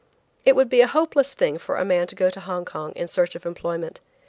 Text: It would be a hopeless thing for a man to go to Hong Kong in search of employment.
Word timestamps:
It 0.45 0.55
would 0.55 0.67
be 0.67 0.81
a 0.81 0.87
hopeless 0.87 1.35
thing 1.35 1.59
for 1.59 1.75
a 1.77 1.85
man 1.85 2.07
to 2.07 2.15
go 2.15 2.31
to 2.31 2.39
Hong 2.39 2.65
Kong 2.65 2.91
in 2.93 3.07
search 3.07 3.35
of 3.35 3.45
employment. 3.45 3.99